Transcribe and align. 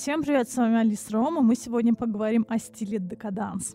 Всем 0.00 0.22
привет, 0.22 0.48
с 0.48 0.56
вами 0.56 0.76
Алиса 0.76 1.12
Рома. 1.12 1.40
Мы 1.40 1.56
сегодня 1.56 1.92
поговорим 1.92 2.46
о 2.48 2.60
стиле 2.60 3.00
декаданс. 3.00 3.74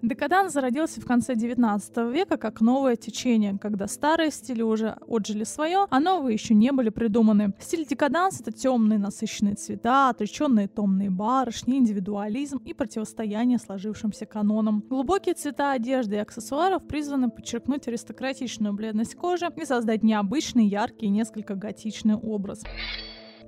Декаданс 0.00 0.52
зародился 0.52 1.00
в 1.00 1.04
конце 1.04 1.34
19 1.34 1.96
века 2.12 2.36
как 2.36 2.60
новое 2.60 2.94
течение, 2.94 3.58
когда 3.58 3.88
старые 3.88 4.30
стили 4.30 4.62
уже 4.62 4.96
отжили 5.08 5.42
свое, 5.42 5.86
а 5.90 5.98
новые 5.98 6.34
еще 6.34 6.54
не 6.54 6.70
были 6.70 6.90
придуманы. 6.90 7.52
Стиль 7.58 7.84
декаданс— 7.84 8.40
это 8.42 8.52
темные 8.52 9.00
насыщенные 9.00 9.56
цвета, 9.56 10.10
отреченные 10.10 10.68
томные 10.68 11.10
барышни, 11.10 11.78
индивидуализм 11.78 12.58
и 12.58 12.72
противостояние 12.72 13.58
сложившимся 13.58 14.26
канонам. 14.26 14.84
Глубокие 14.88 15.34
цвета 15.34 15.72
одежды 15.72 16.14
и 16.14 16.20
аксессуаров 16.20 16.86
призваны 16.86 17.30
подчеркнуть 17.30 17.88
аристократичную 17.88 18.72
бледность 18.74 19.16
кожи 19.16 19.48
и 19.56 19.64
создать 19.64 20.04
необычный, 20.04 20.68
яркий 20.68 21.06
и 21.06 21.10
несколько 21.10 21.56
готичный 21.56 22.14
образ. 22.14 22.62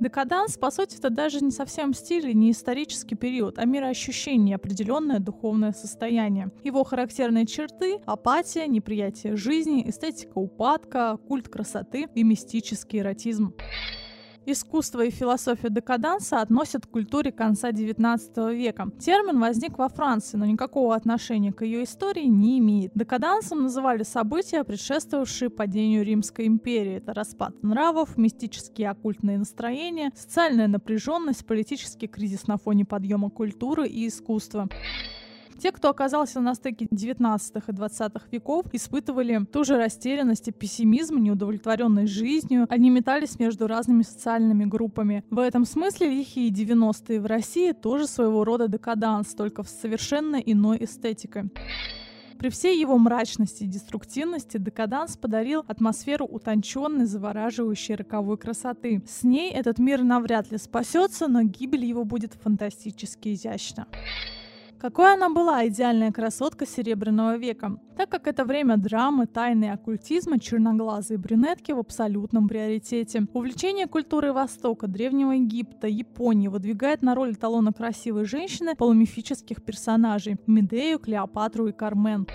Декаданс, 0.00 0.56
по 0.56 0.70
сути, 0.70 0.96
это 0.96 1.10
даже 1.10 1.40
не 1.40 1.50
совсем 1.50 1.92
стиль 1.92 2.28
и 2.30 2.34
не 2.34 2.52
исторический 2.52 3.16
период, 3.16 3.58
а 3.58 3.64
мироощущение, 3.64 4.54
определенное 4.54 5.18
духовное 5.18 5.72
состояние. 5.72 6.50
Его 6.62 6.84
характерные 6.84 7.46
черты— 7.46 7.98
апатия, 8.06 8.68
неприятие 8.68 9.36
жизни, 9.36 9.88
эстетика 9.88 10.38
упадка, 10.38 11.18
культ 11.26 11.48
красоты 11.48 12.06
и 12.14 12.22
мистический 12.22 13.00
эротизм. 13.00 13.54
Искусство 14.50 15.04
и 15.04 15.10
философия 15.10 15.68
декаданса 15.68 16.40
относят 16.40 16.86
к 16.86 16.90
культуре 16.90 17.30
конца 17.30 17.70
XIX 17.70 18.54
века. 18.54 18.90
Термин 18.98 19.40
возник 19.40 19.76
во 19.76 19.90
Франции, 19.90 20.38
но 20.38 20.46
никакого 20.46 20.96
отношения 20.96 21.52
к 21.52 21.62
ее 21.62 21.84
истории 21.84 22.24
не 22.24 22.58
имеет. 22.58 22.92
Декадансом 22.94 23.64
называли 23.64 24.04
события, 24.04 24.64
предшествовавшие 24.64 25.50
падению 25.50 26.02
Римской 26.02 26.46
империи. 26.46 26.94
Это 26.94 27.12
распад 27.12 27.62
нравов, 27.62 28.16
мистические 28.16 28.88
оккультные 28.88 29.36
настроения, 29.36 30.12
социальная 30.16 30.66
напряженность, 30.66 31.44
политический 31.44 32.06
кризис 32.06 32.46
на 32.46 32.56
фоне 32.56 32.86
подъема 32.86 33.28
культуры 33.28 33.86
и 33.86 34.08
искусства. 34.08 34.70
Те, 35.58 35.72
кто 35.72 35.90
оказался 35.90 36.40
на 36.40 36.54
стыке 36.54 36.86
19 36.90 37.56
и 37.68 37.72
20 37.72 38.12
веков, 38.30 38.66
испытывали 38.72 39.44
ту 39.44 39.64
же 39.64 39.76
растерянность 39.76 40.46
и 40.46 40.52
пессимизм, 40.52 41.18
неудовлетворенность 41.18 42.12
жизнью. 42.12 42.66
Они 42.68 42.90
метались 42.90 43.40
между 43.40 43.66
разными 43.66 44.02
социальными 44.02 44.64
группами. 44.64 45.24
В 45.30 45.40
этом 45.40 45.64
смысле 45.64 46.10
лихие 46.10 46.50
90-е 46.50 47.20
в 47.20 47.26
России 47.26 47.72
тоже 47.72 48.06
своего 48.06 48.44
рода 48.44 48.68
декаданс, 48.68 49.34
только 49.34 49.64
в 49.64 49.68
совершенно 49.68 50.36
иной 50.36 50.78
эстетикой. 50.84 51.50
При 52.38 52.50
всей 52.50 52.80
его 52.80 52.96
мрачности 52.96 53.64
и 53.64 53.66
деструктивности 53.66 54.58
декаданс 54.58 55.16
подарил 55.16 55.64
атмосферу 55.66 56.24
утонченной, 56.24 57.06
завораживающей 57.06 57.96
роковой 57.96 58.38
красоты. 58.38 59.02
С 59.08 59.24
ней 59.24 59.50
этот 59.50 59.80
мир 59.80 60.04
навряд 60.04 60.52
ли 60.52 60.58
спасется, 60.58 61.26
но 61.26 61.42
гибель 61.42 61.84
его 61.84 62.04
будет 62.04 62.34
фантастически 62.34 63.34
изящна. 63.34 63.88
Какой 64.80 65.14
она 65.14 65.28
была, 65.28 65.66
идеальная 65.66 66.12
красотка 66.12 66.64
Серебряного 66.64 67.36
века. 67.36 67.80
Так 67.96 68.10
как 68.10 68.28
это 68.28 68.44
время 68.44 68.76
драмы, 68.76 69.26
тайны 69.26 69.64
и 69.64 69.68
оккультизма, 69.68 70.38
черноглазые 70.38 71.18
брюнетки 71.18 71.72
в 71.72 71.80
абсолютном 71.80 72.46
приоритете. 72.46 73.26
Увлечение 73.32 73.88
культурой 73.88 74.30
Востока, 74.30 74.86
Древнего 74.86 75.32
Египта, 75.32 75.88
Японии 75.88 76.46
выдвигает 76.46 77.02
на 77.02 77.16
роль 77.16 77.32
эталона 77.32 77.72
красивой 77.72 78.24
женщины 78.24 78.76
полумифических 78.76 79.64
персонажей– 79.64 80.36
Медею, 80.46 81.00
Клеопатру 81.00 81.66
и 81.66 81.72
Кармен. 81.72 82.28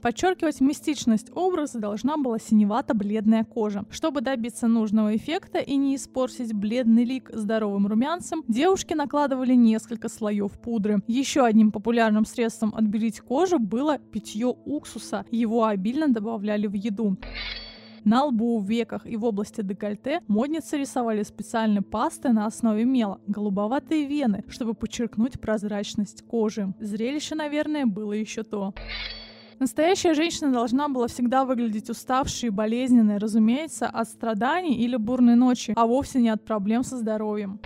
Подчеркивать 0.00 0.60
мистичность 0.60 1.30
образа 1.34 1.78
должна 1.78 2.16
была 2.16 2.38
синевато-бледная 2.38 3.44
кожа. 3.44 3.84
Чтобы 3.90 4.20
добиться 4.20 4.68
нужного 4.68 5.16
эффекта 5.16 5.58
и 5.58 5.76
не 5.76 5.96
испортить 5.96 6.52
бледный 6.52 7.04
лик 7.04 7.30
здоровым 7.32 7.86
румянцем, 7.86 8.44
девушки 8.46 8.94
накладывали 8.94 9.54
несколько 9.54 10.08
слоев 10.08 10.52
пудры. 10.52 11.02
Еще 11.08 11.44
одним 11.44 11.72
популярным 11.72 12.24
средством 12.24 12.74
отбелить 12.74 13.20
кожу 13.20 13.58
было 13.58 13.98
питье 13.98 14.54
уксуса. 14.64 15.24
Его 15.30 15.64
обильно 15.64 16.08
добавляли 16.08 16.66
в 16.68 16.74
еду. 16.74 17.16
На 18.04 18.24
лбу, 18.24 18.58
в 18.58 18.64
веках 18.64 19.04
и 19.06 19.16
в 19.16 19.24
области 19.24 19.60
декольте 19.60 20.22
модницы 20.28 20.78
рисовали 20.78 21.24
специальные 21.24 21.82
пасты 21.82 22.30
на 22.30 22.46
основе 22.46 22.84
мела, 22.84 23.20
голубоватые 23.26 24.06
вены, 24.06 24.44
чтобы 24.48 24.74
подчеркнуть 24.74 25.40
прозрачность 25.40 26.22
кожи. 26.22 26.72
Зрелище, 26.80 27.34
наверное, 27.34 27.84
было 27.84 28.12
еще 28.12 28.44
то. 28.44 28.72
Настоящая 29.58 30.14
женщина 30.14 30.52
должна 30.52 30.88
была 30.88 31.08
всегда 31.08 31.44
выглядеть 31.44 31.90
уставшей 31.90 32.46
и 32.46 32.50
болезненной, 32.50 33.18
разумеется, 33.18 33.86
от 33.86 34.08
страданий 34.08 34.76
или 34.76 34.94
бурной 34.96 35.34
ночи, 35.34 35.72
а 35.74 35.86
вовсе 35.86 36.20
не 36.20 36.28
от 36.28 36.44
проблем 36.44 36.84
со 36.84 36.96
здоровьем. 36.96 37.60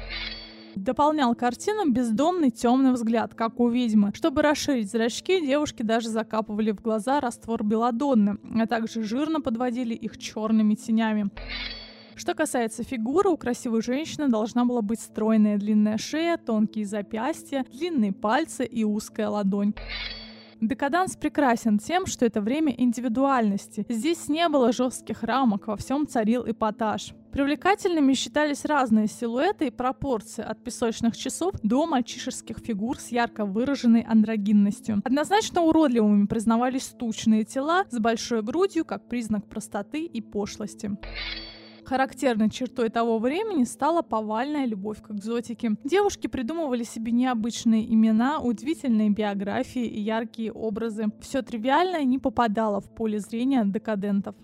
Дополнял 0.75 1.35
картину 1.35 1.91
бездомный 1.91 2.51
темный 2.51 2.93
взгляд, 2.93 3.35
как 3.35 3.61
у 3.61 3.69
ведьмы. 3.69 4.13
Чтобы 4.15 4.41
расширить 4.41 4.91
зрачки, 4.91 5.45
девушки 5.45 5.83
даже 5.83 6.09
закапывали 6.09 6.71
в 6.71 6.81
глаза 6.81 7.21
раствор 7.21 7.63
белодонны, 7.63 8.39
а 8.59 8.67
также 8.67 9.03
жирно 9.03 9.43
подводили 9.43 9.95
их 9.95 10.17
черными 10.17 10.75
тенями. 10.75 11.29
Что 12.15 12.35
касается 12.35 12.85
фигуры, 12.85 13.29
у 13.29 13.37
красивой 13.37 13.83
женщины 13.83 14.29
должна 14.29 14.65
была 14.65 14.81
быть 14.81 15.01
стройная 15.01 15.59
длинная 15.59 15.99
шея, 15.99 16.39
тонкие 16.39 16.87
запястья, 16.87 17.67
длинные 17.71 18.13
пальцы 18.13 18.65
и 18.65 18.83
узкая 18.83 19.29
ладонь. 19.29 19.75
Декаданс 20.63 21.17
прекрасен 21.17 21.81
тем, 21.81 22.07
что 22.07 22.25
это 22.25 22.41
время 22.41 22.73
индивидуальности. 22.79 23.85
Здесь 23.89 24.29
не 24.29 24.49
было 24.49 24.71
жестких 24.71 25.25
рамок, 25.25 25.67
во 25.67 25.77
всем 25.77 26.07
царил 26.07 26.49
эпатаж. 26.49 27.15
Привлекательными 27.33 28.13
считались 28.13 28.65
разные 28.65 29.09
силуэты 29.09 29.67
и 29.67 29.71
пропорции, 29.71 30.45
от 30.45 30.63
песочных 30.63 31.17
часов 31.17 31.55
до 31.65 31.87
мальчишеских 31.87 32.59
фигур 32.59 33.01
с 33.01 33.09
ярко 33.09 33.45
выраженной 33.45 34.03
андрогинностью. 34.03 35.01
Однозначно 35.05 35.63
уродливыми 35.63 36.27
признавались 36.27 36.95
тучные 36.97 37.43
тела 37.43 37.85
с 37.91 37.99
большой 37.99 38.43
грудью 38.43 38.85
как 38.85 39.09
признак 39.09 39.49
простоты 39.49 40.05
и 40.05 40.21
пошлости. 40.21 40.93
Характерной 41.93 42.49
чертой 42.49 42.89
того 42.89 43.19
времени 43.19 43.65
стала 43.65 44.01
повальная 44.01 44.65
любовь 44.65 45.03
к 45.03 45.11
экзотике. 45.11 45.73
Девушки 45.85 46.27
придумывали 46.27 46.85
себе 46.85 47.13
необычные 47.13 47.85
имена, 47.93 48.41
удивительные 48.41 49.11
биографии 49.11 49.85
и 49.85 50.01
яркие 50.01 50.53
образы. 50.53 51.09
Все 51.21 51.43
тривиальное 51.43 52.05
не 52.05 52.19
попадало 52.19 52.81
в 52.81 52.89
поле 52.95 53.19
зрения 53.19 53.63
декадентов. 53.67 54.35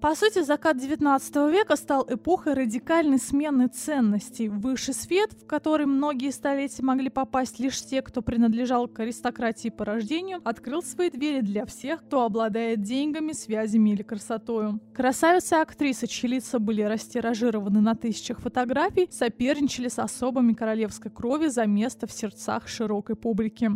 По 0.00 0.14
сути, 0.14 0.42
закат 0.42 0.76
XIX 0.76 1.50
века 1.50 1.74
стал 1.76 2.06
эпохой 2.08 2.52
радикальной 2.52 3.18
смены 3.18 3.68
ценностей. 3.68 4.48
Высший 4.48 4.92
свет, 4.92 5.32
в 5.32 5.46
который 5.46 5.86
многие 5.86 6.30
столетия 6.32 6.82
могли 6.82 7.08
попасть 7.08 7.58
лишь 7.58 7.80
те, 7.82 8.02
кто 8.02 8.20
принадлежал 8.20 8.88
к 8.88 9.00
аристократии 9.00 9.70
по 9.70 9.84
рождению, 9.84 10.40
открыл 10.44 10.82
свои 10.82 11.10
двери 11.10 11.40
для 11.40 11.64
всех, 11.64 12.04
кто 12.04 12.24
обладает 12.24 12.82
деньгами, 12.82 13.32
связями 13.32 13.90
или 13.90 14.02
красотою. 14.02 14.80
Красавицы 14.94 15.54
и 15.54 15.58
актрисы, 15.58 16.06
чьи 16.06 16.28
лица 16.28 16.58
были 16.58 16.82
растиражированы 16.82 17.80
на 17.80 17.94
тысячах 17.94 18.40
фотографий, 18.40 19.08
соперничали 19.10 19.88
с 19.88 19.98
особами 19.98 20.52
королевской 20.52 21.10
крови 21.10 21.46
за 21.46 21.64
место 21.66 22.06
в 22.06 22.12
сердцах 22.12 22.68
широкой 22.68 23.16
публики. 23.16 23.70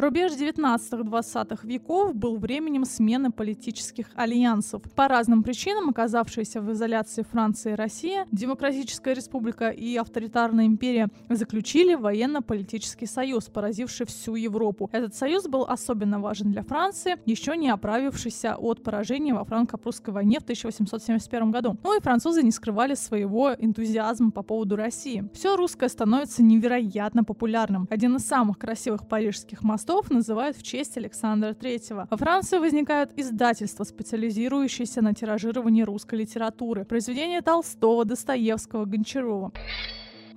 Рубеж 0.00 0.32
19-20 0.32 1.58
веков 1.64 2.14
был 2.14 2.38
временем 2.38 2.86
смены 2.86 3.30
политических 3.30 4.06
альянсов. 4.14 4.80
По 4.94 5.08
разным 5.08 5.42
причинам 5.42 5.90
оказавшиеся 5.90 6.62
в 6.62 6.72
изоляции 6.72 7.22
Франция 7.30 7.74
и 7.74 7.76
Россия, 7.76 8.26
Демократическая 8.32 9.12
республика 9.12 9.68
и 9.68 9.94
авторитарная 9.96 10.64
империя 10.64 11.08
заключили 11.28 11.96
военно-политический 11.96 13.04
союз, 13.04 13.50
поразивший 13.50 14.06
всю 14.06 14.36
Европу. 14.36 14.88
Этот 14.90 15.14
союз 15.14 15.46
был 15.46 15.64
особенно 15.64 16.18
важен 16.18 16.50
для 16.50 16.62
Франции, 16.62 17.16
еще 17.26 17.54
не 17.54 17.68
оправившейся 17.68 18.56
от 18.56 18.82
поражения 18.82 19.34
во 19.34 19.44
франко-прусской 19.44 20.14
войне 20.14 20.40
в 20.40 20.44
1871 20.44 21.50
году. 21.50 21.76
Ну 21.84 21.98
и 21.98 22.00
французы 22.00 22.42
не 22.42 22.52
скрывали 22.52 22.94
своего 22.94 23.52
энтузиазма 23.52 24.30
по 24.30 24.42
поводу 24.42 24.76
России. 24.76 25.28
Все 25.34 25.56
русское 25.56 25.90
становится 25.90 26.42
невероятно 26.42 27.22
популярным. 27.22 27.86
Один 27.90 28.16
из 28.16 28.24
самых 28.24 28.58
красивых 28.58 29.06
парижских 29.06 29.62
мостов 29.62 29.89
мостов 29.90 30.10
называют 30.10 30.56
в 30.56 30.62
честь 30.62 30.96
Александра 30.96 31.50
III. 31.50 32.06
Во 32.10 32.16
Франции 32.16 32.58
возникают 32.58 33.10
издательства, 33.16 33.84
специализирующиеся 33.84 35.02
на 35.02 35.14
тиражировании 35.14 35.82
русской 35.82 36.14
литературы. 36.14 36.84
Произведения 36.84 37.42
Толстого, 37.42 38.04
Достоевского, 38.04 38.84
Гончарова 38.84 39.52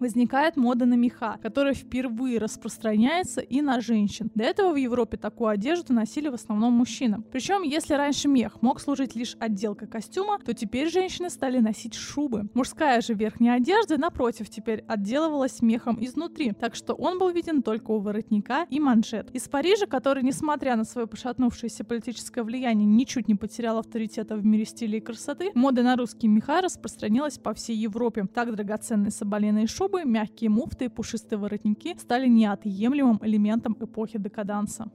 возникает 0.04 0.58
мода 0.58 0.86
на 0.86 0.96
меха, 0.96 1.40
которая 1.42 1.74
впервые 1.74 2.38
распространяется 2.38 3.42
и 3.42 3.62
на 3.62 3.80
женщин. 3.80 4.30
До 4.36 4.44
этого 4.44 4.74
в 4.74 4.76
Европе 4.76 5.18
такую 5.18 5.48
одежду 5.48 5.94
носили 5.94 6.28
в 6.28 6.34
основном 6.34 6.74
мужчины. 6.74 7.24
Причем, 7.32 7.62
если 7.62 7.94
раньше 7.94 8.28
мех 8.28 8.62
мог 8.62 8.82
служить 8.82 9.16
лишь 9.16 9.38
отделкой 9.40 9.88
костюма, 9.88 10.40
то 10.40 10.54
теперь 10.54 10.92
женщины 10.92 11.30
стали 11.30 11.60
носить 11.60 11.94
шубы. 11.94 12.50
Мужская 12.54 13.00
же 13.02 13.14
верхняя 13.14 13.56
одежда, 13.56 13.98
напротив, 13.98 14.50
теперь 14.50 14.84
отделывалась 14.88 15.62
мехом 15.62 15.98
изнутри, 16.04 16.52
так 16.52 16.76
что 16.76 16.94
он 16.94 17.18
был 17.18 17.30
виден 17.30 17.62
только 17.62 17.92
у 17.92 18.00
воротника 18.00 18.68
и 18.70 18.80
манжет. 18.82 19.30
Из 19.32 19.48
Парижа, 19.48 19.86
который, 19.86 20.24
несмотря 20.24 20.76
на 20.76 20.84
свое 20.84 21.08
пошатнувшееся 21.08 21.86
политическое 21.86 22.44
влияние, 22.44 22.86
ничуть 22.86 23.30
не 23.30 23.36
потерял 23.36 23.78
авторитета 23.78 24.36
в 24.36 24.46
мире 24.46 24.66
стиля 24.66 24.98
и 24.98 25.02
красоты, 25.02 25.52
мода 25.56 25.82
на 25.82 25.96
русские 25.96 26.30
меха 26.30 26.60
распространилась 26.60 27.38
по 27.38 27.54
всей 27.54 27.78
Европе. 27.78 28.26
Так 28.34 28.54
драгоценные 28.54 29.12
соболиные 29.12 29.68
шубы 29.68 29.93
шубы, 29.94 30.06
мягкие 30.06 30.50
муфты 30.50 30.86
и 30.86 30.90
пушистые 30.90 31.40
воротники 31.40 31.96
стали 32.00 32.28
неотъемлемым 32.28 33.20
элементом 33.22 33.78
эпохи 33.80 34.18
декаданса. 34.18 34.92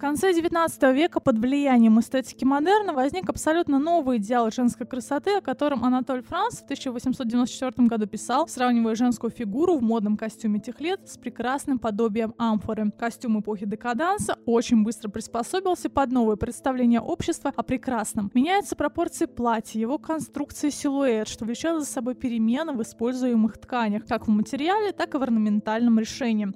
В 0.00 0.02
конце 0.02 0.32
XIX 0.32 0.94
века 0.94 1.20
под 1.20 1.36
влиянием 1.36 2.00
эстетики 2.00 2.42
модерна 2.42 2.94
возник 2.94 3.28
абсолютно 3.28 3.78
новый 3.78 4.16
идеал 4.16 4.50
женской 4.50 4.86
красоты, 4.86 5.36
о 5.36 5.40
котором 5.42 5.84
Анатоль 5.84 6.22
Франц 6.22 6.60
в 6.60 6.64
1894 6.64 7.86
году 7.86 8.06
писал, 8.06 8.48
сравнивая 8.48 8.94
женскую 8.94 9.30
фигуру 9.30 9.76
в 9.76 9.82
модном 9.82 10.16
костюме 10.16 10.58
тех 10.58 10.80
лет 10.80 11.06
с 11.06 11.18
прекрасным 11.18 11.78
подобием 11.78 12.34
амфоры. 12.38 12.90
Костюм 12.98 13.40
эпохи 13.40 13.66
декаданса 13.66 14.38
очень 14.46 14.84
быстро 14.84 15.10
приспособился 15.10 15.90
под 15.90 16.12
новое 16.12 16.36
представление 16.36 17.02
общества 17.02 17.52
о 17.54 17.62
прекрасном. 17.62 18.30
Меняются 18.32 18.76
пропорции 18.76 19.26
платья, 19.26 19.78
его 19.78 19.98
конструкция 19.98 20.68
и 20.68 20.72
силуэт, 20.72 21.28
что 21.28 21.44
влечет 21.44 21.78
за 21.78 21.84
собой 21.84 22.14
перемены 22.14 22.72
в 22.72 22.80
используемых 22.80 23.58
тканях, 23.58 24.06
как 24.06 24.28
в 24.28 24.30
материале, 24.30 24.92
так 24.92 25.14
и 25.14 25.18
в 25.18 25.22
орнаментальном 25.22 25.98
решении. 25.98 26.54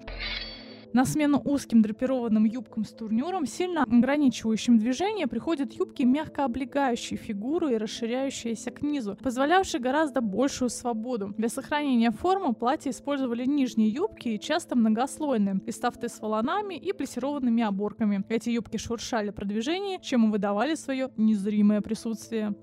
На 0.94 1.04
смену 1.04 1.42
узким 1.44 1.82
драпированным 1.82 2.44
юбкам 2.44 2.84
с 2.84 2.92
турнюром, 2.92 3.46
сильно 3.46 3.82
ограничивающим 3.82 4.78
движение, 4.78 5.26
приходят 5.26 5.72
юбки, 5.72 6.04
мягко 6.04 6.44
облегающие 6.44 7.18
фигуру 7.18 7.66
и 7.66 7.78
расширяющиеся 7.78 8.70
к 8.70 8.80
низу, 8.80 9.18
позволявшие 9.20 9.80
гораздо 9.80 10.20
большую 10.20 10.70
свободу. 10.70 11.34
Для 11.36 11.48
сохранения 11.48 12.12
формы 12.12 12.54
платья 12.54 12.92
использовали 12.92 13.44
нижние 13.44 13.88
юбки 13.88 14.28
и 14.28 14.38
часто 14.38 14.76
многослойные, 14.76 15.60
из 15.66 15.80
тафты 15.80 16.08
с 16.08 16.20
воланами 16.20 16.76
и 16.76 16.92
плессированными 16.92 17.64
оборками. 17.64 18.24
Эти 18.28 18.50
юбки 18.50 18.76
шуршали 18.76 19.30
при 19.30 19.46
движении, 19.46 19.98
чем 20.00 20.28
и 20.28 20.30
выдавали 20.30 20.76
свое 20.76 21.10
незримое 21.16 21.80
присутствие. 21.80 22.54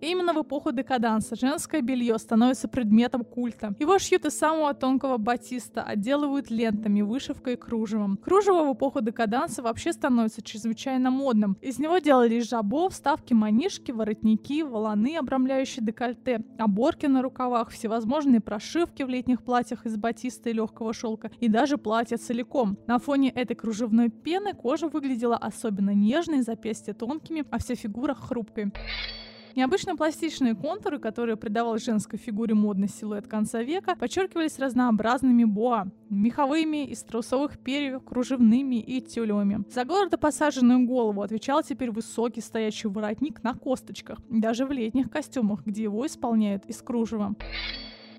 Именно 0.00 0.32
в 0.32 0.42
эпоху 0.42 0.70
декаданса 0.70 1.34
женское 1.34 1.80
белье 1.80 2.18
становится 2.18 2.68
предметом 2.68 3.24
культа. 3.24 3.74
Его 3.80 3.98
шьют 3.98 4.24
из 4.26 4.38
самого 4.38 4.72
тонкого 4.72 5.16
батиста, 5.18 5.82
отделывают 5.82 6.50
лентами, 6.50 7.00
вышивкой 7.00 7.54
и 7.54 7.56
кружевом. 7.56 8.16
Кружево 8.18 8.64
в 8.64 8.74
эпоху 8.74 9.00
декаданса 9.00 9.62
вообще 9.62 9.92
становится 9.92 10.40
чрезвычайно 10.40 11.10
модным. 11.10 11.56
Из 11.60 11.78
него 11.78 11.98
делали 11.98 12.38
жабо, 12.40 12.88
вставки 12.90 13.34
манишки, 13.34 13.90
воротники, 13.90 14.62
волоны, 14.62 15.16
обрамляющие 15.16 15.84
декольте, 15.84 16.44
оборки 16.58 17.06
на 17.06 17.20
рукавах, 17.20 17.70
всевозможные 17.70 18.40
прошивки 18.40 19.02
в 19.02 19.08
летних 19.08 19.42
платьях 19.42 19.84
из 19.84 19.96
батиста 19.96 20.50
и 20.50 20.52
легкого 20.52 20.92
шелка, 20.92 21.30
и 21.40 21.48
даже 21.48 21.76
платья 21.76 22.18
целиком. 22.18 22.78
На 22.86 22.98
фоне 22.98 23.30
этой 23.30 23.56
кружевной 23.56 24.10
пены 24.10 24.54
кожа 24.54 24.88
выглядела 24.88 25.36
особенно 25.36 25.90
нежной, 25.90 26.42
запястья 26.42 26.94
тонкими, 26.94 27.44
а 27.50 27.58
вся 27.58 27.74
фигура 27.74 28.14
хрупкой. 28.14 28.72
Необычно 29.58 29.96
пластичные 29.96 30.54
контуры, 30.54 31.00
которые 31.00 31.36
придавал 31.36 31.78
женской 31.78 32.16
фигуре 32.16 32.54
модный 32.54 32.88
силуэт 32.88 33.26
конца 33.26 33.60
века, 33.60 33.96
подчеркивались 33.96 34.60
разнообразными 34.60 35.42
боа, 35.42 35.88
меховыми, 36.10 36.86
из 36.86 37.02
трусовых 37.02 37.58
перьев, 37.58 38.04
кружевными 38.04 38.76
и 38.76 39.00
тюлевыми. 39.00 39.64
За 39.68 39.84
гордо 39.84 40.16
посаженную 40.16 40.86
голову 40.86 41.22
отвечал 41.22 41.64
теперь 41.64 41.90
высокий 41.90 42.40
стоячий 42.40 42.88
воротник 42.88 43.42
на 43.42 43.54
косточках, 43.54 44.20
даже 44.30 44.64
в 44.64 44.70
летних 44.70 45.10
костюмах, 45.10 45.66
где 45.66 45.82
его 45.82 46.06
исполняют 46.06 46.64
из 46.66 46.80
кружева. 46.80 47.34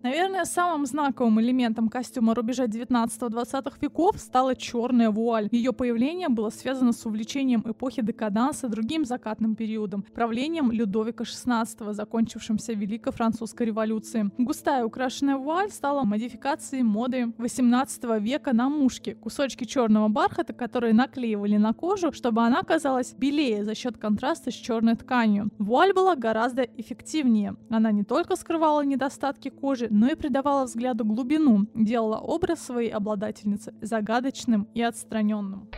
Наверное, 0.01 0.46
самым 0.46 0.86
знаковым 0.86 1.42
элементом 1.42 1.90
костюма 1.90 2.34
рубежа 2.34 2.68
19-20 2.68 3.74
веков 3.81 4.18
стала 4.18 4.56
черная 4.56 5.12
вуаль. 5.12 5.50
Ее 5.51 5.74
появление 5.74 6.30
было 6.30 6.50
связано 6.51 6.94
с 6.94 7.06
увлечением 7.06 7.63
эпохи 7.66 8.01
декаданса 8.01 8.69
другим 8.69 9.04
закатным 9.04 9.56
периодом, 9.56 10.06
правлением 10.13 10.72
Людовика 10.72 11.25
XVI, 11.25 11.92
закончившимся 11.94 12.72
Великой 12.72 13.12
Французской 13.12 13.63
революцией. 13.63 14.30
Густая 14.38 14.86
украшенная 14.86 15.36
вуаль 15.36 15.69
стала 15.69 16.04
модификацией 16.04 16.84
моды 16.84 17.34
18 17.38 18.22
века 18.22 18.54
на 18.54 18.69
мушке, 18.69 19.16
кусочки 19.16 19.66
черного 19.66 20.07
бархата, 20.07 20.54
которые 20.54 20.94
наклеивали 20.94 21.57
на 21.57 21.74
кожу, 21.74 22.13
чтобы 22.13 22.42
она 22.44 22.63
казалась 22.63 23.13
белее 23.18 23.66
за 23.66 23.75
счет 23.75 23.98
контраста 23.98 24.50
с 24.50 24.54
черной 24.54 24.96
тканью. 24.96 25.50
Вуаль 25.57 25.92
была 25.92 26.16
гораздо 26.16 26.62
эффективнее. 26.62 27.57
Она 27.69 27.92
не 27.92 28.06
только 28.06 28.38
скрывала 28.38 28.86
недостатки 28.86 29.50
кожи, 29.50 29.88
но 29.89 30.07
и 30.07 30.15
придавала 30.15 30.65
взгляду 30.65 31.06
глубину, 31.06 31.68
делала 31.74 32.18
образ 32.18 32.59
своей 32.59 32.89
обладательницы 32.89 33.74
загадочным 33.81 34.68
и 34.74 34.81
отстраненным. 34.81 35.69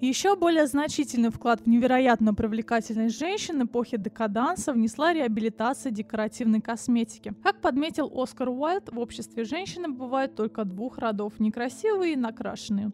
Еще 0.00 0.36
более 0.36 0.66
значительный 0.66 1.30
вклад 1.30 1.62
в 1.62 1.66
невероятную 1.66 2.34
привлекательность 2.34 3.18
женщин 3.18 3.64
эпохи 3.64 3.96
декаданса 3.96 4.72
внесла 4.72 5.12
реабилитация 5.12 5.90
декоративной 5.92 6.60
косметики. 6.60 7.32
Как 7.42 7.60
подметил 7.60 8.12
Оскар 8.14 8.48
Уайлд, 8.48 8.92
в 8.92 8.98
обществе 8.98 9.44
женщины 9.44 9.88
бывают 9.88 10.34
только 10.34 10.64
двух 10.64 10.98
родов– 10.98 11.34
некрасивые 11.38 12.14
и 12.14 12.16
накрашенные 12.16 12.92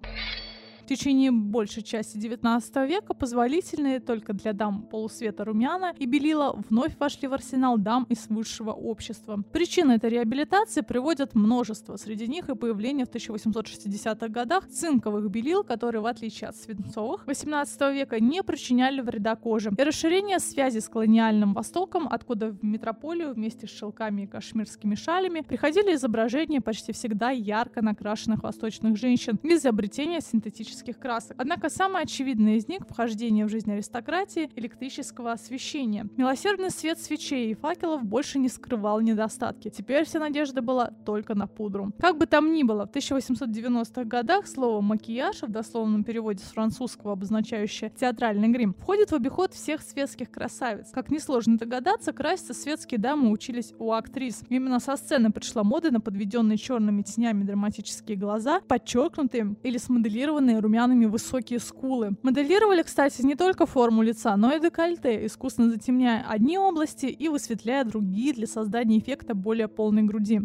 течение 0.90 1.30
большей 1.30 1.84
части 1.84 2.16
XIX 2.16 2.86
века 2.88 3.14
позволительные 3.14 4.00
только 4.00 4.32
для 4.32 4.52
дам 4.52 4.82
полусвета 4.82 5.44
румяна 5.44 5.94
и 5.96 6.04
белила 6.04 6.60
вновь 6.68 6.98
вошли 6.98 7.28
в 7.28 7.32
арсенал 7.32 7.78
дам 7.78 8.06
из 8.08 8.26
высшего 8.28 8.72
общества. 8.72 9.40
Причины 9.52 9.92
этой 9.92 10.10
реабилитации 10.10 10.80
приводят 10.80 11.36
множество, 11.36 11.96
среди 11.96 12.26
них 12.26 12.48
и 12.48 12.56
появление 12.56 13.06
в 13.06 13.10
1860-х 13.10 14.28
годах 14.28 14.66
цинковых 14.66 15.30
белил, 15.30 15.62
которые, 15.62 16.02
в 16.02 16.06
отличие 16.06 16.48
от 16.48 16.56
свинцовых 16.56 17.24
18 17.28 17.80
века, 17.92 18.18
не 18.18 18.42
причиняли 18.42 19.00
вреда 19.00 19.36
коже, 19.36 19.70
и 19.78 19.82
расширение 19.82 20.40
связи 20.40 20.80
с 20.80 20.88
колониальным 20.88 21.54
Востоком, 21.54 22.08
откуда 22.10 22.48
в 22.48 22.64
метрополию 22.64 23.32
вместе 23.32 23.68
с 23.68 23.70
шелками 23.70 24.22
и 24.22 24.26
кашмирскими 24.26 24.96
шалями 24.96 25.42
приходили 25.42 25.94
изображения 25.94 26.60
почти 26.60 26.92
всегда 26.92 27.30
ярко 27.30 27.80
накрашенных 27.80 28.42
восточных 28.42 28.96
женщин 28.96 29.38
и 29.44 29.54
изобретения 29.54 30.20
синтетических 30.20 30.79
электрических 30.80 30.98
красок. 30.98 31.36
Однако 31.38 31.68
самое 31.68 32.04
очевидное 32.04 32.56
из 32.56 32.68
них— 32.68 32.80
вхождение 32.88 33.44
в 33.44 33.48
жизнь 33.48 33.70
аристократии 33.72 34.50
электрического 34.56 35.32
освещения. 35.32 36.06
Милосердный 36.16 36.70
свет 36.70 36.98
свечей 36.98 37.50
и 37.50 37.54
факелов 37.54 38.04
больше 38.04 38.38
не 38.38 38.48
скрывал 38.48 39.00
недостатки. 39.00 39.70
Теперь 39.70 40.04
вся 40.04 40.18
надежда 40.18 40.62
была 40.62 40.90
только 41.04 41.34
на 41.34 41.46
пудру. 41.46 41.92
Как 41.98 42.18
бы 42.18 42.26
там 42.26 42.52
ни 42.52 42.62
было, 42.62 42.86
в 42.86 42.90
1890-х 42.90 44.04
годах 44.04 44.46
слово 44.46 44.80
«макияж» 44.80 45.42
в 45.42 45.48
дословном 45.48 46.04
переводе 46.04 46.42
с 46.42 46.48
французского, 46.48 47.12
обозначающее 47.12 47.90
театральный 47.90 48.48
грим, 48.48 48.74
входит 48.74 49.10
в 49.10 49.14
обиход 49.14 49.54
всех 49.54 49.82
светских 49.82 50.30
красавиц. 50.30 50.90
Как 50.92 51.10
несложно 51.10 51.58
догадаться, 51.58 52.12
краситься 52.12 52.54
светские 52.54 52.98
дамы 52.98 53.30
учились 53.30 53.74
у 53.78 53.92
актрис. 53.92 54.42
Именно 54.48 54.80
со 54.80 54.96
сцены 54.96 55.30
пришла 55.30 55.62
мода 55.62 55.90
на 55.90 56.00
подведенные 56.00 56.56
черными 56.56 57.02
тенями 57.02 57.44
драматические 57.44 58.16
глаза, 58.16 58.60
подчеркнутые 58.66 59.56
или 59.62 59.78
смоделированные 59.78 60.58
румяными 60.58 60.69
высокие 61.06 61.58
скулы. 61.58 62.16
Моделировали, 62.22 62.82
кстати, 62.82 63.22
не 63.22 63.34
только 63.34 63.66
форму 63.66 64.02
лица, 64.02 64.36
но 64.36 64.52
и 64.52 64.60
декольте, 64.60 65.26
искусно 65.26 65.70
затемняя 65.70 66.24
одни 66.28 66.58
области 66.58 67.06
и 67.06 67.28
высветляя 67.28 67.84
другие 67.84 68.32
для 68.32 68.46
создания 68.46 68.98
эффекта 68.98 69.34
более 69.34 69.68
полной 69.68 70.02
груди. 70.02 70.42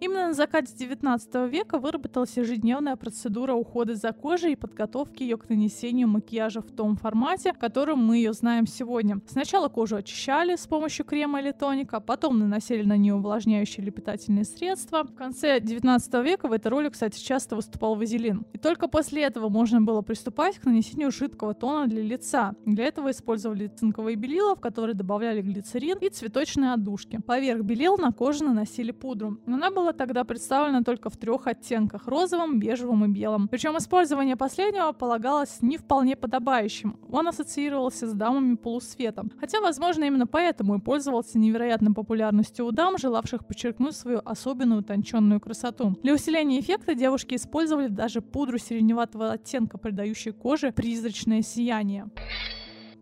Именно 0.00 0.28
на 0.28 0.32
закате 0.32 0.72
19 0.74 1.50
века 1.50 1.78
выработалась 1.78 2.34
ежедневная 2.34 2.96
процедура 2.96 3.52
ухода 3.52 3.94
за 3.94 4.12
кожей 4.12 4.52
и 4.52 4.56
подготовки 4.56 5.22
ее 5.22 5.36
к 5.36 5.50
нанесению 5.50 6.08
макияжа 6.08 6.62
в 6.62 6.70
том 6.70 6.96
формате, 6.96 7.52
в 7.52 7.58
мы 7.96 8.16
ее 8.16 8.32
знаем 8.32 8.66
сегодня. 8.66 9.20
Сначала 9.26 9.68
кожу 9.68 9.96
очищали 9.96 10.56
с 10.56 10.66
помощью 10.66 11.04
крема 11.04 11.40
или 11.40 11.52
тоника, 11.52 12.00
потом 12.00 12.38
наносили 12.38 12.82
на 12.82 12.96
нее 12.96 13.14
увлажняющие 13.14 13.84
или 13.84 13.90
питательные 13.90 14.44
средства. 14.44 15.04
В 15.04 15.14
конце 15.14 15.60
19 15.60 16.14
века 16.24 16.48
в 16.48 16.52
этой 16.52 16.68
роли, 16.68 16.88
кстати, 16.88 17.22
часто 17.22 17.54
выступал 17.54 17.94
вазелин. 17.94 18.46
И 18.54 18.58
только 18.58 18.88
после 18.88 19.22
этого 19.24 19.50
можно 19.50 19.82
было 19.82 20.00
приступать 20.00 20.58
к 20.58 20.64
нанесению 20.64 21.10
жидкого 21.10 21.52
тона 21.52 21.86
для 21.86 22.02
лица. 22.02 22.54
Для 22.64 22.86
этого 22.86 23.10
использовали 23.10 23.66
цинковые 23.66 24.16
белила, 24.16 24.56
в 24.56 24.60
которые 24.60 24.94
добавляли 24.94 25.42
глицерин 25.42 25.98
и 25.98 26.08
цветочные 26.08 26.72
отдушки. 26.72 27.20
Поверх 27.26 27.62
белил 27.62 27.98
на 27.98 28.12
кожу 28.12 28.44
наносили 28.44 28.92
пудру. 28.92 29.38
Она 29.46 29.70
была 29.70 29.89
тогда 29.92 30.24
представлена 30.24 30.82
только 30.82 31.10
в 31.10 31.16
трех 31.16 31.46
оттенках– 31.46 32.06
розовом, 32.06 32.58
бежевом 32.58 33.04
и 33.04 33.08
белом. 33.08 33.48
Причем 33.48 33.76
использование 33.76 34.36
последнего 34.36 34.92
полагалось 34.92 35.58
не 35.60 35.76
вполне 35.76 36.16
подобающим. 36.16 36.98
Он 37.10 37.28
ассоциировался 37.28 38.08
с 38.08 38.12
дамами 38.12 38.56
полусвета. 38.56 39.24
Хотя, 39.38 39.60
возможно, 39.60 40.04
именно 40.04 40.26
поэтому 40.26 40.76
и 40.76 40.80
пользовался 40.80 41.38
невероятной 41.38 41.92
популярностью 41.92 42.66
у 42.66 42.70
дам, 42.70 42.98
желавших 42.98 43.46
подчеркнуть 43.46 43.96
свою 43.96 44.20
особенную 44.24 44.80
утонченную 44.80 45.40
красоту. 45.40 45.96
Для 46.02 46.14
усиления 46.14 46.60
эффекта 46.60 46.94
девушки 46.94 47.34
использовали 47.34 47.88
даже 47.88 48.20
пудру 48.20 48.58
сиреневатого 48.58 49.32
оттенка, 49.32 49.78
придающей 49.78 50.32
коже 50.32 50.72
призрачное 50.72 51.42
сияние. 51.42 52.10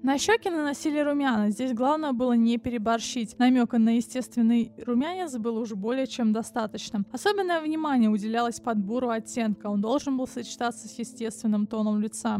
На 0.02 0.18
щеки 0.18 0.50
наносили 0.50 1.00
румяна. 1.00 1.50
Здесь 1.50 1.72
главное 1.72 2.12
было 2.12 2.34
не 2.34 2.58
переборщить. 2.58 3.38
Намека 3.38 3.78
на 3.78 3.96
естественный 3.96 4.72
румянец 4.86 5.36
было 5.36 5.58
уже 5.58 5.74
более 5.74 6.06
чем 6.06 6.32
достаточно. 6.32 7.04
Особенное 7.12 7.60
внимание 7.60 8.08
уделялось 8.08 8.60
подбору 8.60 9.08
оттенка. 9.08 9.66
Он 9.66 9.80
должен 9.80 10.16
был 10.16 10.28
сочетаться 10.28 10.86
с 10.86 10.98
естественным 10.98 11.66
тоном 11.66 12.00
лица. 12.00 12.38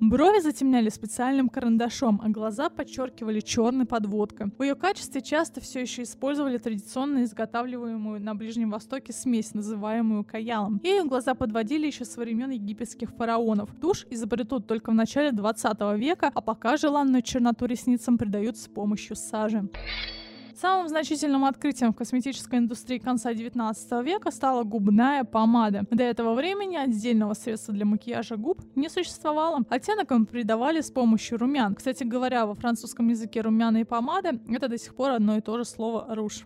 Брови 0.00 0.40
затемняли 0.40 0.88
специальным 0.88 1.50
карандашом, 1.50 2.22
а 2.24 2.30
глаза 2.30 2.70
подчеркивали 2.70 3.40
черной 3.40 3.84
подводкой. 3.84 4.50
В 4.56 4.62
ее 4.62 4.74
качестве 4.74 5.20
часто 5.20 5.60
все 5.60 5.80
еще 5.80 6.04
использовали 6.04 6.56
традиционно 6.56 7.24
изготавливаемую 7.24 8.18
на 8.18 8.34
Ближнем 8.34 8.70
Востоке 8.70 9.12
смесь, 9.12 9.52
называемую 9.52 10.24
каялом. 10.24 10.80
Ее 10.82 11.04
глаза 11.04 11.34
подводили 11.34 11.86
еще 11.86 12.06
со 12.06 12.18
времен 12.18 12.48
египетских 12.50 13.10
фараонов. 13.10 13.68
Тушь 13.78 14.06
изобретут 14.08 14.66
только 14.66 14.90
в 14.90 14.94
начале 14.94 15.32
20 15.32 15.78
века, 15.98 16.30
а 16.34 16.40
пока 16.40 16.78
желанную 16.78 17.20
черноту 17.20 17.66
ресницам 17.66 18.16
придают 18.16 18.56
с 18.56 18.68
помощью 18.68 19.16
сажи. 19.16 19.68
Самым 20.60 20.88
значительным 20.88 21.46
открытием 21.46 21.90
в 21.90 21.96
косметической 21.96 22.58
индустрии 22.58 22.98
конца 22.98 23.32
19 23.32 24.04
века 24.04 24.30
стала 24.30 24.62
губная 24.62 25.24
помада. 25.24 25.86
До 25.90 26.02
этого 26.02 26.34
времени 26.34 26.76
отдельного 26.76 27.32
средства 27.32 27.72
для 27.72 27.86
макияжа 27.86 28.36
губ 28.36 28.60
не 28.76 28.90
существовало. 28.90 29.64
Оттенок 29.70 30.12
им 30.12 30.26
придавали 30.26 30.82
с 30.82 30.90
помощью 30.90 31.38
румян. 31.38 31.74
Кстати 31.74 32.04
говоря, 32.04 32.44
во 32.44 32.54
французском 32.54 33.08
языке 33.08 33.40
румяна 33.40 33.78
и 33.78 33.84
помада— 33.84 34.38
это 34.50 34.68
до 34.68 34.76
сих 34.76 34.94
пор 34.94 35.12
одно 35.12 35.38
и 35.38 35.40
то 35.40 35.56
же 35.56 35.64
слово 35.64 36.14
«руж». 36.14 36.44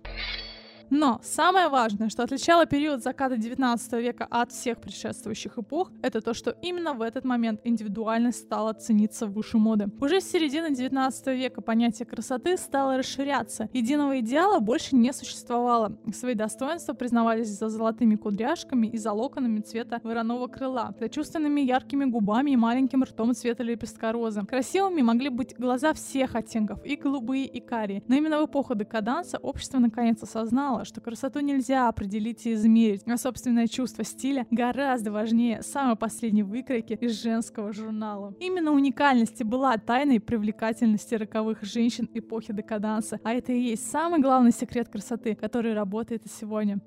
Но 0.96 1.18
самое 1.24 1.68
важное, 1.68 2.08
что 2.08 2.22
отличало 2.22 2.66
период 2.66 3.02
заката 3.02 3.36
19 3.36 3.92
века 3.94 4.28
от 4.30 4.52
всех 4.52 4.78
предшествующих 4.78 5.58
эпох, 5.58 5.90
это 6.02 6.20
то, 6.20 6.34
что 6.34 6.52
именно 6.62 6.94
в 6.94 7.02
этот 7.02 7.24
момент 7.24 7.60
индивидуальность 7.64 8.38
стала 8.38 8.74
цениться 8.74 9.26
выше 9.26 9.58
моды. 9.58 9.88
Уже 10.00 10.20
с 10.20 10.30
середины 10.30 10.72
19 10.72 11.26
века 11.26 11.62
понятие 11.62 12.06
красоты 12.06 12.56
стало 12.56 12.96
расширяться. 12.96 13.68
Единого 13.72 14.20
идеала 14.20 14.60
больше 14.60 14.94
не 14.94 15.12
существовало. 15.12 15.98
Свои 16.14 16.34
достоинства 16.34 16.92
признавались 16.92 17.48
за 17.48 17.70
золотыми 17.70 18.14
кудряшками 18.14 18.86
и 18.86 18.96
за 18.96 19.10
локонами 19.10 19.62
цвета 19.62 20.00
вороного 20.04 20.46
крыла, 20.46 20.94
за 21.00 21.08
чувственными 21.08 21.60
яркими 21.60 22.04
губами 22.04 22.52
и 22.52 22.56
маленьким 22.56 23.02
ртом 23.02 23.34
цвета 23.34 23.64
лепестка 23.64 24.12
розы. 24.12 24.42
Красивыми 24.42 25.02
могли 25.02 25.28
быть 25.28 25.56
глаза 25.58 25.92
всех 25.92 26.36
оттенков, 26.36 26.86
и 26.86 26.94
голубые, 26.94 27.46
и 27.46 27.58
карие. 27.58 28.04
Но 28.06 28.14
именно 28.14 28.40
в 28.40 28.46
эпоху 28.46 28.76
декаданса 28.76 29.38
общество 29.38 29.80
наконец 29.80 30.22
осознало, 30.22 30.83
что 30.84 31.00
красоту 31.00 31.40
нельзя 31.40 31.88
определить 31.88 32.46
и 32.46 32.54
измерить, 32.54 33.02
а 33.06 33.16
собственное 33.16 33.66
чувство 33.66 34.04
стиля 34.04 34.46
гораздо 34.50 35.10
важнее 35.12 35.62
самой 35.62 35.96
последней 35.96 36.42
выкройки 36.42 36.94
из 36.94 37.22
женского 37.22 37.72
журнала. 37.72 38.34
Именно 38.40 38.72
уникальность 38.72 39.42
была 39.44 39.76
тайной 39.76 40.20
привлекательности 40.20 41.14
роковых 41.14 41.62
женщин 41.62 42.08
эпохи 42.14 42.52
декаданса, 42.52 43.20
а 43.24 43.32
это 43.32 43.52
и 43.52 43.60
есть 43.60 43.90
самый 43.90 44.20
главный 44.20 44.52
секрет 44.52 44.88
красоты, 44.88 45.34
который 45.34 45.74
работает 45.74 46.26
и 46.26 46.28
сегодня. 46.28 46.80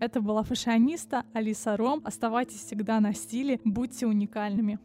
Это 0.00 0.20
была 0.20 0.44
фашиониста 0.44 1.24
Алиса 1.32 1.76
Ром. 1.76 2.00
Оставайтесь 2.04 2.62
всегда 2.62 3.00
на 3.00 3.12
стиле, 3.12 3.60
будьте 3.64 4.06
уникальными. 4.06 4.78